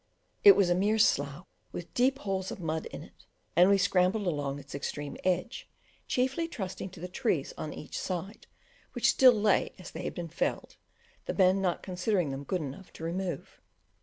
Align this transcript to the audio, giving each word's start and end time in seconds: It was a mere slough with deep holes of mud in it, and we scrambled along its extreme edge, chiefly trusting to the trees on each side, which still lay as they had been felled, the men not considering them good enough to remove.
It 0.43 0.55
was 0.55 0.71
a 0.71 0.73
mere 0.73 0.97
slough 0.97 1.45
with 1.71 1.93
deep 1.93 2.17
holes 2.17 2.49
of 2.49 2.59
mud 2.59 2.87
in 2.87 3.03
it, 3.03 3.27
and 3.55 3.69
we 3.69 3.77
scrambled 3.77 4.25
along 4.25 4.57
its 4.57 4.73
extreme 4.73 5.15
edge, 5.23 5.69
chiefly 6.07 6.47
trusting 6.47 6.89
to 6.89 6.99
the 6.99 7.07
trees 7.07 7.53
on 7.55 7.71
each 7.71 7.99
side, 7.99 8.47
which 8.93 9.11
still 9.11 9.31
lay 9.39 9.75
as 9.77 9.91
they 9.91 10.01
had 10.01 10.15
been 10.15 10.27
felled, 10.27 10.77
the 11.27 11.35
men 11.35 11.61
not 11.61 11.83
considering 11.83 12.31
them 12.31 12.43
good 12.45 12.61
enough 12.61 12.91
to 12.93 13.03
remove. 13.03 13.61